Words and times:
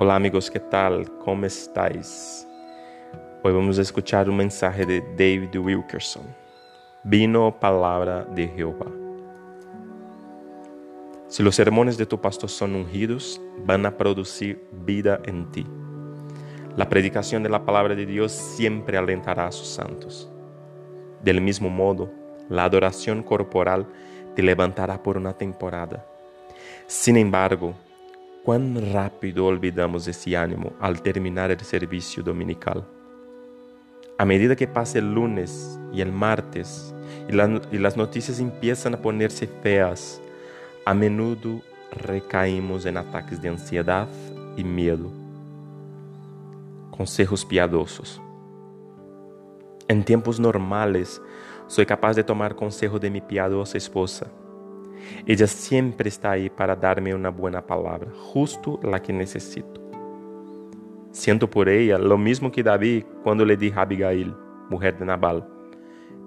Hola 0.00 0.14
amigos, 0.14 0.48
¿qué 0.48 0.60
tal? 0.60 1.10
¿Cómo 1.24 1.44
estáis? 1.44 2.46
Hoy 3.42 3.52
vamos 3.52 3.80
a 3.80 3.82
escuchar 3.82 4.30
un 4.30 4.36
mensaje 4.36 4.86
de 4.86 5.00
David 5.00 5.58
Wilkerson. 5.58 6.22
Vino 7.02 7.58
palabra 7.58 8.22
de 8.22 8.46
Jehová. 8.46 8.86
Si 11.26 11.42
los 11.42 11.56
sermones 11.56 11.98
de 11.98 12.06
tu 12.06 12.20
pastor 12.20 12.48
son 12.48 12.76
ungidos, 12.76 13.40
van 13.66 13.86
a 13.86 13.96
producir 13.96 14.64
vida 14.70 15.18
en 15.24 15.50
ti. 15.50 15.66
La 16.76 16.88
predicación 16.88 17.42
de 17.42 17.48
la 17.48 17.64
palabra 17.64 17.96
de 17.96 18.06
Dios 18.06 18.30
siempre 18.30 18.98
alentará 18.98 19.48
a 19.48 19.52
sus 19.52 19.66
santos. 19.66 20.30
Del 21.24 21.40
mismo 21.40 21.70
modo, 21.70 22.08
la 22.48 22.62
adoración 22.62 23.24
corporal 23.24 23.88
te 24.36 24.44
levantará 24.44 25.02
por 25.02 25.16
una 25.16 25.32
temporada. 25.32 26.06
Sin 26.86 27.16
embargo, 27.16 27.74
cuán 28.48 28.94
rápido 28.94 29.44
olvidamos 29.44 30.08
ese 30.08 30.34
ánimo 30.34 30.72
al 30.80 31.02
terminar 31.02 31.50
el 31.50 31.60
servicio 31.60 32.22
dominical. 32.22 32.82
A 34.16 34.24
medida 34.24 34.56
que 34.56 34.66
pasa 34.66 35.00
el 35.00 35.12
lunes 35.12 35.78
y 35.92 36.00
el 36.00 36.12
martes 36.12 36.94
y, 37.28 37.34
y 37.34 37.78
las 37.78 37.98
noticias 37.98 38.40
empiezan 38.40 38.94
a 38.94 39.02
ponerse 39.02 39.46
feas, 39.46 40.18
a 40.86 40.94
menudo 40.94 41.60
recaímos 41.92 42.86
en 42.86 42.96
ataques 42.96 43.42
de 43.42 43.50
ansiedad 43.50 44.08
y 44.56 44.64
miedo. 44.64 45.10
Consejos 46.90 47.44
piadosos. 47.44 48.18
En 49.88 50.02
tiempos 50.02 50.40
normales, 50.40 51.20
soy 51.66 51.84
capaz 51.84 52.14
de 52.14 52.24
tomar 52.24 52.56
consejo 52.56 52.98
de 52.98 53.10
mi 53.10 53.20
piadosa 53.20 53.76
esposa 53.76 54.26
ella 55.26 55.46
siempre 55.46 56.08
está 56.08 56.32
ahí 56.32 56.50
para 56.50 56.74
darme 56.74 57.14
una 57.14 57.30
buena 57.30 57.66
palabra, 57.66 58.10
justo 58.32 58.80
la 58.82 59.00
que 59.00 59.12
necesito. 59.12 59.80
Siento 61.12 61.50
por 61.50 61.68
ella 61.68 61.98
lo 61.98 62.18
mismo 62.18 62.52
que 62.52 62.62
David 62.62 63.04
cuando 63.22 63.44
le 63.44 63.56
dije 63.56 63.78
a 63.78 63.82
Abigail, 63.82 64.34
mujer 64.68 64.98
de 64.98 65.04
Nabal, 65.04 65.46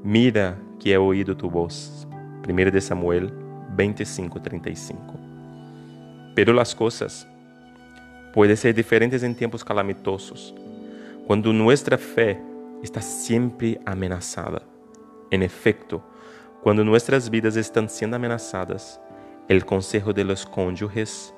mira 0.04 0.58
que 0.80 0.94
he 0.94 0.98
oído 0.98 1.36
tu 1.36 1.50
voz. 1.50 2.08
1 2.48 2.72
de 2.72 2.82
Samuel 2.82 3.32
25:35. 3.76 5.20
Pero 6.36 6.54
las 6.54 6.76
cosas 6.76 7.28
pueden 8.34 8.58
ser 8.58 8.74
diferentes 8.74 9.24
en 9.24 9.36
tiempos 9.36 9.64
calamitosos, 9.64 10.56
cuando 11.28 11.54
nuestra 11.54 11.98
fe 11.98 12.42
está 12.82 13.02
siempre 13.02 13.80
amenazada. 13.86 14.64
En 15.30 15.44
efecto, 15.44 16.04
Cuando 16.62 16.84
nuestras 16.84 17.32
vidas 17.32 17.56
están 17.56 17.90
siendo 17.90 18.18
amenazadas, 18.18 19.02
el 19.48 19.66
consejo 19.66 20.14
de 20.14 20.24
los 20.24 20.46
cónyuges, 20.46 21.34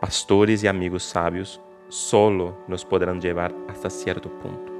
pastores 0.00 0.64
y 0.64 0.66
amigos 0.66 1.04
sabios 1.04 1.60
solo 1.88 2.58
nos 2.66 2.84
podrán 2.84 3.20
llevar 3.20 3.54
hasta 3.68 3.88
cierto 3.88 4.28
punto. 4.40 4.72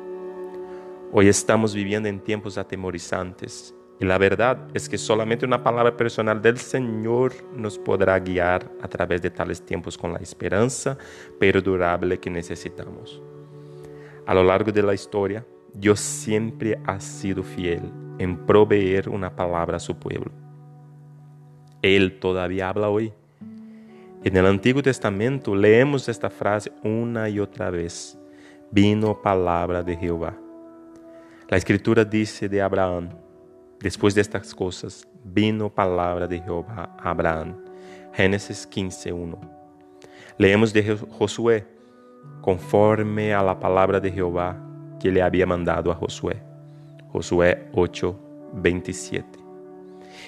Hoy 1.12 1.28
estamos 1.28 1.76
viviendo 1.76 2.08
en 2.08 2.18
tiempos 2.18 2.58
atemorizantes 2.58 3.72
y 4.00 4.04
la 4.04 4.18
verdad 4.18 4.66
es 4.74 4.88
que 4.88 4.98
solamente 4.98 5.46
una 5.46 5.62
palabra 5.62 5.96
personal 5.96 6.42
del 6.42 6.58
Señor 6.58 7.32
nos 7.54 7.78
podrá 7.78 8.18
guiar 8.18 8.68
a 8.82 8.88
través 8.88 9.22
de 9.22 9.30
tales 9.30 9.62
tiempos 9.64 9.96
con 9.96 10.12
la 10.12 10.18
esperanza 10.18 10.98
perdurable 11.38 12.18
que 12.18 12.30
necesitamos. 12.30 13.22
A 14.26 14.34
lo 14.34 14.42
largo 14.42 14.72
de 14.72 14.82
la 14.82 14.94
historia, 14.94 15.46
Dios 15.72 16.00
siempre 16.00 16.80
ha 16.84 16.98
sido 16.98 17.44
fiel 17.44 18.07
en 18.18 18.46
proveer 18.46 19.08
una 19.08 19.34
palabra 19.34 19.76
a 19.76 19.80
su 19.80 19.96
pueblo. 19.96 20.30
Él 21.82 22.18
todavía 22.18 22.68
habla 22.68 22.88
hoy. 22.88 23.12
En 24.24 24.36
el 24.36 24.46
Antiguo 24.46 24.82
Testamento 24.82 25.54
leemos 25.54 26.08
esta 26.08 26.28
frase 26.28 26.72
una 26.82 27.28
y 27.28 27.38
otra 27.38 27.70
vez. 27.70 28.18
Vino 28.70 29.22
palabra 29.22 29.82
de 29.82 29.96
Jehová. 29.96 30.36
La 31.48 31.56
escritura 31.56 32.04
dice 32.04 32.48
de 32.48 32.60
Abraham, 32.60 33.08
después 33.80 34.14
de 34.14 34.20
estas 34.20 34.54
cosas, 34.54 35.08
vino 35.24 35.72
palabra 35.72 36.26
de 36.26 36.40
Jehová 36.40 36.94
a 36.98 37.10
Abraham. 37.10 37.56
Génesis 38.12 38.68
15.1. 38.68 39.38
Leemos 40.36 40.72
de 40.72 40.96
Josué, 40.96 41.66
conforme 42.40 43.32
a 43.32 43.42
la 43.42 43.58
palabra 43.58 44.00
de 44.00 44.10
Jehová 44.10 44.56
que 45.00 45.10
le 45.10 45.22
había 45.22 45.46
mandado 45.46 45.90
a 45.90 45.94
Josué. 45.94 46.47
Josué 47.12 47.68
8, 47.72 48.18
27. 48.54 49.38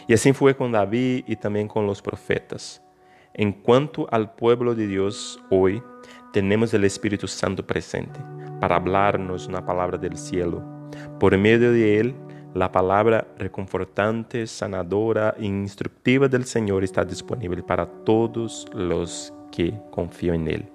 Y 0.09 0.15
así 0.15 0.33
fue 0.33 0.57
con 0.57 0.73
David 0.73 1.25
y 1.27 1.37
también 1.37 1.69
con 1.69 1.87
los 1.87 2.03
profetas. 2.03 2.83
En 3.35 3.53
cuanto 3.53 4.09
al 4.11 4.35
pueblo 4.35 4.75
de 4.75 4.87
Dios 4.87 5.41
hoy, 5.51 5.83
tenemos 6.33 6.75
el 6.75 6.85
Espíritu 6.85 7.29
Santo 7.29 7.67
presente 7.67 8.21
para 8.61 8.77
hablarnos 8.77 9.47
una 9.47 9.65
palabra 9.65 9.99
del 9.99 10.17
cielo. 10.17 10.63
Por 11.19 11.37
medio 11.39 11.73
de 11.73 12.01
él, 12.01 12.15
la 12.55 12.73
palabra 12.73 13.29
reconfortante, 13.39 14.47
sanadora 14.47 15.35
e 15.39 15.45
instructiva 15.45 16.27
del 16.27 16.45
Señor 16.45 16.83
está 16.83 17.05
disponible 17.05 17.63
para 17.63 17.87
todos 17.87 18.67
los 18.75 19.33
que 19.53 19.73
confían 19.93 20.43
en 20.43 20.49
Él. 20.49 20.69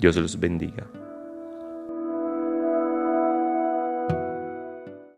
Dios 0.00 0.16
los 0.16 0.38
bendiga. 0.38 0.86